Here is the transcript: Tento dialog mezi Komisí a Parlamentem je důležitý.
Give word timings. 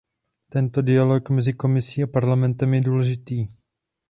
Tento 0.53 0.81
dialog 0.87 1.29
mezi 1.37 1.53
Komisí 1.53 2.03
a 2.03 2.07
Parlamentem 2.07 2.73
je 2.73 2.81
důležitý. 2.81 3.47